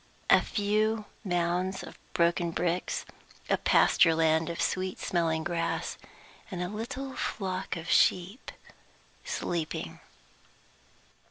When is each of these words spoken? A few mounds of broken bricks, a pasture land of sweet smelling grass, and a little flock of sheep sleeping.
A 0.31 0.41
few 0.41 1.05
mounds 1.23 1.83
of 1.83 1.95
broken 2.13 2.49
bricks, 2.49 3.05
a 3.51 3.57
pasture 3.57 4.15
land 4.15 4.49
of 4.49 4.59
sweet 4.59 4.97
smelling 4.99 5.43
grass, 5.43 5.95
and 6.49 6.59
a 6.59 6.69
little 6.69 7.15
flock 7.15 7.75
of 7.75 7.87
sheep 7.87 8.51
sleeping. 9.23 9.99